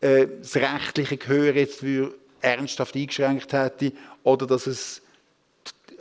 [0.00, 3.92] äh, das rechtliche Gehör jetzt für ernsthaft eingeschränkt hätte
[4.24, 5.01] oder dass es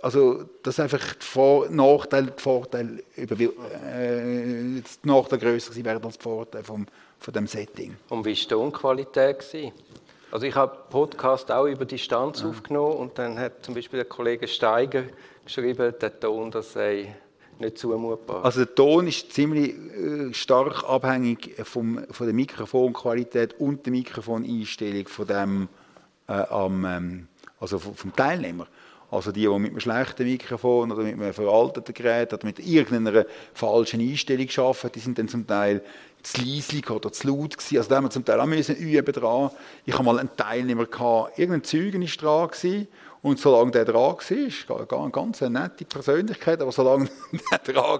[0.01, 3.47] also dass einfach die Nachteile, die Vorteile über, äh,
[4.81, 6.85] die Nachteile grösser wären als die Vorteile vom,
[7.19, 7.95] von dem Setting.
[8.09, 9.73] Und wie war die Tonqualität?
[10.31, 12.47] Also ich habe Podcast auch über Distanz ja.
[12.47, 15.03] aufgenommen und dann hat zum Beispiel der Kollege Steiger
[15.45, 17.13] geschrieben, der Ton, das sei
[17.59, 18.43] nicht zumutbar.
[18.43, 25.07] Also der Ton ist ziemlich äh, stark abhängig vom, von der Mikrofonqualität und der Mikrofoneinstellung
[25.07, 25.69] von dem,
[26.27, 27.27] äh, am, ähm,
[27.59, 28.67] also vom Teilnehmer.
[29.11, 33.25] Also die, die mit einem schlechten Mikrofon oder mit einem veralteten Gerät oder mit irgendeiner
[33.53, 35.83] falschen Einstellung arbeiten, die sind dann zum Teil
[36.23, 37.77] zu leislich oder zu laut gewesen.
[37.77, 39.51] Also da haben wir zum Teil auch müssen üben dran.
[39.85, 42.87] Ich habe mal einen Teilnehmer gehabt, irgendein ist dran gewesen
[43.23, 47.07] und solange der dran war, eine ganz nette Persönlichkeit, aber solange
[47.51, 47.99] der dran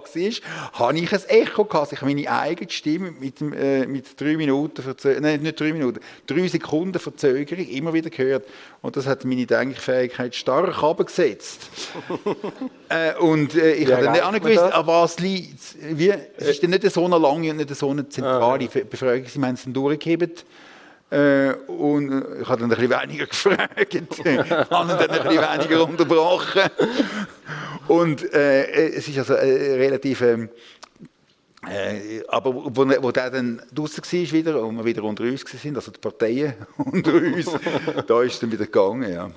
[0.72, 1.92] habe ich ein Echo gehabt.
[1.92, 4.82] Ich habe meine eigene Stimme mit, äh, mit drei Minuten,
[5.20, 8.46] nein, nicht drei Minuten, drei Sekunden Verzögerung immer wieder gehört.
[8.80, 11.68] Und das hat meine Denkfähigkeit stark abgesetzt.
[12.88, 15.76] äh, und äh, ich habe dann nicht gewusst, an was liegt.
[15.80, 18.80] Wie, es ist dann nicht so eine lange und nicht so eine zentrale ah.
[18.90, 19.26] Befragung.
[19.26, 20.32] Sie haben es dann durchgegeben.
[21.12, 25.86] Äh, und äh, ich habe dann ein bisschen weniger gefragt, habe dann ein bisschen weniger
[25.86, 26.62] unterbrochen.
[27.86, 30.22] Und äh, es ist also äh, relativ...
[30.22, 30.48] Ähm,
[31.68, 35.76] äh, aber wo, wo der dann draußen war wieder und wir wieder unter uns waren,
[35.76, 37.50] also die Parteien unter uns,
[38.06, 39.30] da ist es dann wieder gegangen, ja.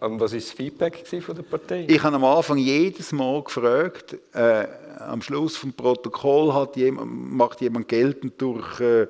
[0.00, 1.84] Und was war das Feedback von der Partei?
[1.86, 4.66] Ich habe am Anfang jedes Mal gefragt, äh,
[4.98, 9.06] am Schluss des Protokoll hat jemand, macht jemand geltend durch äh,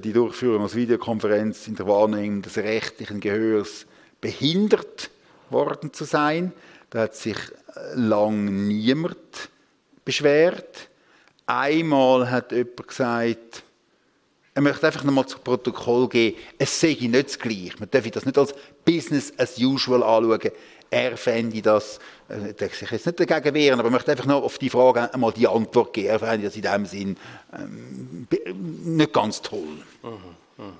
[0.00, 3.84] die Durchführung als Videokonferenz in der Wahrnehmung des rechtlichen Gehörs
[4.20, 5.10] behindert
[5.50, 6.52] worden zu sein.
[6.90, 7.38] Da hat sich
[7.94, 9.16] lang niemand
[10.04, 10.88] beschwert.
[11.46, 13.64] Einmal hat jemand gesagt,
[14.54, 17.72] er möchte einfach nochmal zu Protokoll geben, es ich nicht das Gleiche.
[17.78, 20.52] Man darf das nicht als Business as usual anschauen.
[20.90, 24.42] Er fände das, äh, der sich jetzt nicht dagegen wehren, aber ich möchte einfach noch
[24.42, 26.08] auf die Frage einmal die Antwort geben.
[26.08, 27.16] Er fände das in dem Sinn
[27.56, 28.28] ähm,
[28.84, 29.78] nicht ganz toll.
[30.02, 30.72] Mhm, mh.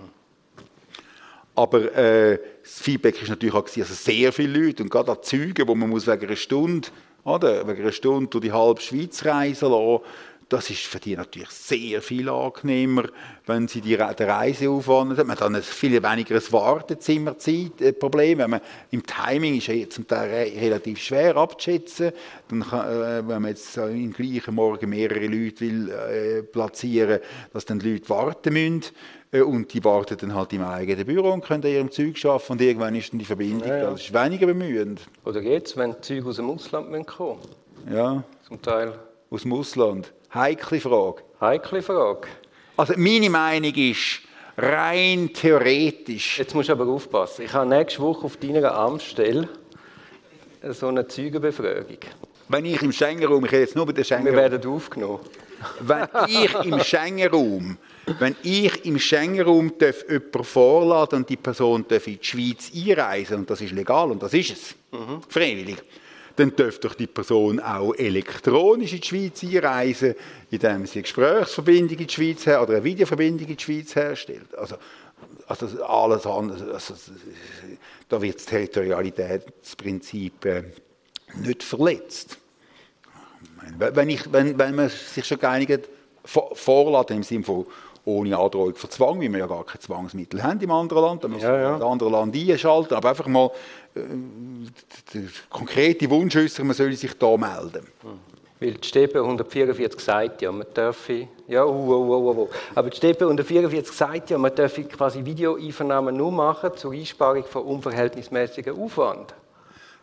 [1.54, 5.66] Aber äh, das Feedback ist natürlich auch, also sehr viele Leute und gerade an Zügen,
[5.66, 6.88] wo man muss wegen einer Stunde,
[7.24, 10.04] oder, wegen einer Stunde durch die halbe Schweiz reisen lassen,
[10.52, 13.04] das ist für die natürlich sehr viel angenehmer,
[13.46, 15.26] wenn sie die, den Reiseaufwand haben.
[15.26, 18.40] Man hat dann ein viel weniger ein Wartezimmerzeit-Problem.
[18.40, 18.60] Äh,
[18.90, 22.12] Im Timing ist ja zum Teil relativ schwer abzuschätzen.
[22.48, 27.20] Dann kann, äh, wenn man jetzt im gleichen Morgen mehrere Leute will, äh, platzieren
[27.52, 28.92] dass dann die Leute warten müssen.
[29.32, 32.52] Äh, und die warten dann halt im eigenen Büro und können an ihrem Zeug arbeiten
[32.52, 33.90] und irgendwann ist dann die Verbindung ja, ja.
[33.90, 35.00] Das ist weniger bemühend.
[35.24, 37.40] Oder jetzt, wenn Züge aus dem Ausland kommen
[37.90, 38.22] Ja.
[38.46, 38.98] Zum Teil.
[39.30, 40.12] Aus dem Ausland.
[40.34, 41.22] Heikle Frage.
[41.40, 42.28] Heikle Frage.
[42.78, 44.20] Also meine Meinung ist,
[44.56, 46.38] rein theoretisch.
[46.38, 47.44] Jetzt musst du aber aufpassen.
[47.44, 49.46] Ich habe nächste Woche auf deiner Amtsstelle
[50.70, 51.98] so eine Zeugenbefragung.
[52.48, 55.20] Wenn ich im Schengen-Raum, ich rede jetzt nur bei der Schengen Wir werden aufgenommen.
[55.80, 57.76] Wenn ich im Schengen-Raum,
[58.18, 63.50] wenn ich im Schengen-Raum jemanden vorladen und die Person darf in die Schweiz einreisen, und
[63.50, 65.20] das ist legal und das ist es, mhm.
[65.28, 65.76] freiwillig,
[66.36, 70.14] dann dürfte doch die Person auch elektronisch in die Schweiz einreisen,
[70.50, 74.54] indem sie eine Gesprächsverbindung in die Schweiz her oder eine Videoverbindung in die Schweiz herstellt.
[74.56, 74.76] Also,
[75.46, 76.94] also alles andere, also,
[78.08, 80.64] da wird das Territorialitätsprinzip äh,
[81.36, 82.38] nicht verletzt.
[83.78, 85.88] Wenn, ich, wenn, wenn man sich schon geeinigt
[86.24, 87.66] vorladen im Sinne von
[88.04, 91.32] ohne Androhung von Zwang, weil wir ja gar keine Zwangsmittel haben im anderen Land, dann
[91.32, 91.78] müssen wir ja, ja.
[91.78, 93.50] das andere Land einschalten, aber einfach mal
[93.94, 94.00] äh,
[95.14, 97.86] der konkrete Wunsch äußern, man soll sich da melden.
[98.58, 103.24] Weil die Steppe 144 sagt ja, man dürfe, ja, uh, uh, uh, aber die Steppe
[103.24, 109.34] 144 sagt ja, man dürfe quasi Videoeinvernahmen nur machen zur Einsparung von unverhältnismäßigem Aufwand.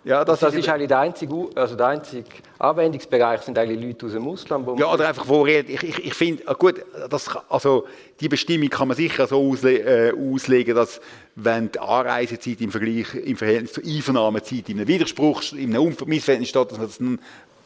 [0.06, 4.06] Ja, das, das ist, ist, eigentlich der einzige, also der einzige Anwendungsbereich sind eigentlich Leute
[4.06, 4.80] aus dem Ausland.
[4.80, 5.68] Ja, oder einfach vorher.
[5.68, 6.76] Ich, ich, ich finde, ah, gut,
[7.10, 7.86] das, also
[8.22, 11.02] die Bestimmung kann man sicher so ausle äh, auslegen, dass
[11.36, 16.50] wenn die Anreisezeit im Vergleich im Verhältnis zur Einvernahmezeit in einem Widerspruch, in einem Missverhältnis
[16.50, 17.20] steht, dass man das dann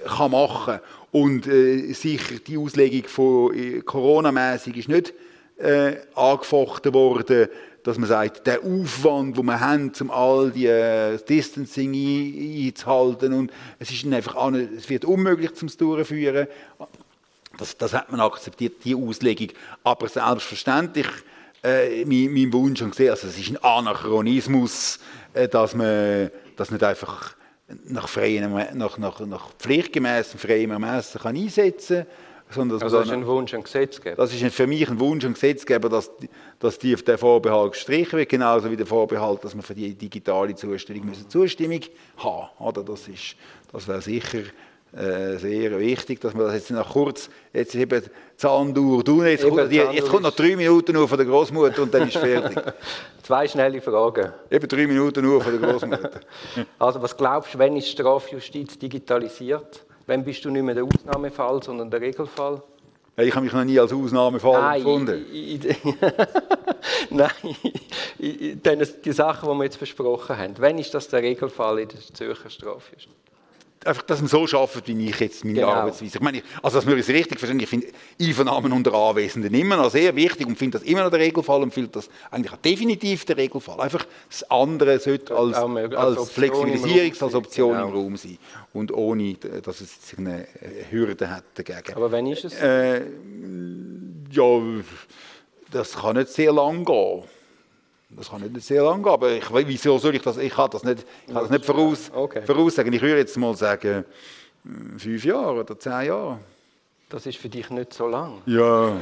[0.03, 0.79] kann machen
[1.11, 5.13] und äh, sicher die Auslegung von äh, Corona-mäßig ist nicht
[5.59, 7.47] äh, angefochten worden
[7.83, 13.51] dass man sagt, der Aufwand, den wir haben, um all die äh, Distancing einzuhalten, und
[13.79, 16.47] es ist einfach es wird unmöglich zum Durchführen.
[17.57, 19.49] Das, das hat man akzeptiert, die Auslegung.
[19.83, 21.07] Aber selbstverständlich,
[21.63, 24.99] äh, mein, mein Wunsch schon gesehen, also es ist ein Anachronismus,
[25.33, 27.35] äh, dass man das nicht einfach
[27.85, 33.13] nach, freien, nach, nach, nach pflichtgemäßem freiem Ermessen kann einsetzen kann Sondern Also das da-
[33.13, 34.15] ist ein Wunsch an Gesetzgeber.
[34.15, 36.11] das ist für mich ein Wunsch an Gesetzgeber, dass,
[36.59, 40.53] dass die, der Vorbehalt gestrichen wird, genauso wie der Vorbehalt, dass man für die digitale
[40.55, 41.81] Zustellung müssen Zustimmung
[42.17, 43.35] haben oder Das, ist-
[43.71, 44.39] das wäre sicher
[44.95, 48.03] äh, sehr wichtig, dass man das jetzt noch kurz, jetzt eben
[48.37, 51.81] Zahndur, du, jetzt, Eben, kommt, die, jetzt kommt noch drei Minuten nur von der Großmutter
[51.81, 52.61] und dann ist fertig.
[53.23, 54.31] Zwei schnelle Fragen.
[54.51, 56.19] eben drei Minuten nur von der Großmutter.
[56.77, 59.83] Also was glaubst du, wenn ist Strafjustiz digitalisiert?
[60.05, 62.61] Wenn bist du nicht mehr der Ausnahmefall, sondern der Regelfall?
[63.15, 64.59] Ich habe mich noch nie als Ausnahmefall
[67.09, 67.31] Nein,
[68.19, 70.55] i- denn die Sachen, die wir jetzt besprochen haben.
[70.57, 73.09] Wenn ist das der Regelfall in der Zürcher Strafjustiz?
[73.85, 75.69] Einfach, dass man so arbeitet, wie ich jetzt meine Genau.
[75.71, 76.17] Arbeitsweise.
[76.17, 77.87] Ich meine, also, dass wir es richtig verstehen, ich finde
[78.21, 81.73] Einvernahmen unter Anwesenden immer noch sehr wichtig und finde das immer noch der Regelfall und
[81.73, 83.79] finde das eigentlich auch definitiv der Regelfall.
[83.79, 88.17] Einfach das andere sollte als, möglich, als als Flexibilisierungs-, Raum als Option sein, im Raum
[88.17, 88.37] sein.
[88.73, 90.47] Und ohne, dass es eine
[90.89, 91.95] Hürde hat dagegen.
[91.95, 92.53] Aber wann ist es?
[92.55, 93.01] Äh,
[94.31, 94.61] ja,
[95.71, 97.23] das kann nicht sehr lang gehen.
[98.15, 100.37] Das kann nicht sehr lang gehen, aber ich, wieso soll ich das?
[100.37, 102.41] Ich kann das nicht, ich kann das nicht voraus, Okay.
[102.45, 102.93] voraussagen.
[102.93, 104.05] Ich würde jetzt mal sagen,
[104.63, 106.39] hm, fünf Jahre oder zehn Jahre.
[107.09, 108.41] Das ist für dich nicht so lang.
[108.45, 108.95] Ja.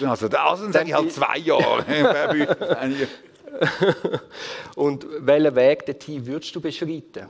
[0.00, 1.84] Also, also dann sage ich halt zwei Jahre.
[4.74, 7.28] Und welchen Weg dorthin würdest du beschreiten?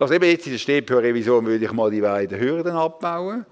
[0.00, 3.44] Also eben jetzt in der StPO-Revision würde ich mal die beiden Hürden abbauen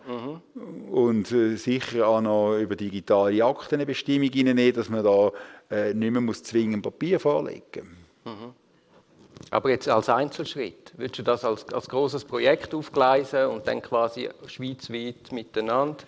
[0.91, 5.31] und äh, sicher auch noch über digitale Akten eine Bestimmung reinnehmen, dass man da
[5.71, 7.95] äh, nicht mehr muss zwingend Papier vorlegen
[9.51, 14.31] Aber jetzt als Einzelschritt, würdest du das als, als großes Projekt aufgleisen und dann quasi
[14.47, 15.99] schweizweit miteinander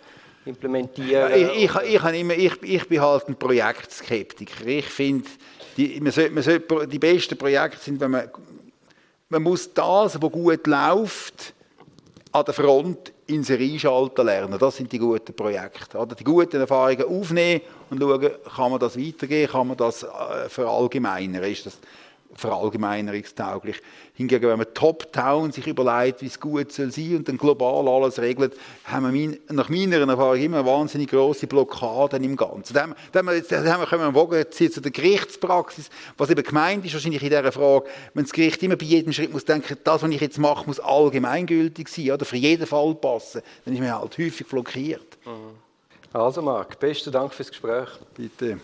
[0.47, 1.33] implementieren?
[1.35, 4.67] Ich, ich, ich, immer, ich, ich bin halt ein Projektskeptiker.
[4.67, 5.29] Ich finde,
[5.77, 8.31] die, man sollte, man sollte, die besten Projekte sind, wenn man,
[9.31, 11.55] man muss das, was gut läuft,
[12.33, 14.59] an der Front in Serie schalten lernen.
[14.59, 15.99] Das sind die guten Projekte.
[15.99, 20.49] Oder die guten Erfahrungen aufnehmen und schauen, kann man das weitergeben, kann man das äh,
[20.49, 21.45] verallgemeinern.
[21.45, 21.79] Ist das
[22.35, 23.81] verallgemeinerungstauglich.
[24.15, 28.19] Hingegen, wenn man top-down sich überlegt, wie es gut soll sein und dann global alles
[28.19, 32.75] regelt, haben wir nach meiner Erfahrung immer eine wahnsinnig grosse Blockaden im Ganzen.
[32.75, 35.89] Dann, dann, haben wir- dann können wir ziehen zu der Gerichtspraxis.
[36.19, 39.33] Was eben gemeint ist, wahrscheinlich in dieser Frage, wenn das Gericht immer bei jedem Schritt
[39.33, 43.43] muss denken, das, was ich jetzt mache, muss allgemeingültig sein, oder für jeden Fall passen,
[43.65, 45.19] dann ist man halt häufig blockiert.
[46.13, 47.89] Also Marc, besten Dank fürs Gespräch.
[48.15, 48.59] Bitte.